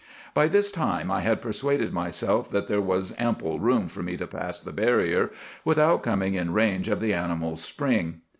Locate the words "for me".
3.87-4.17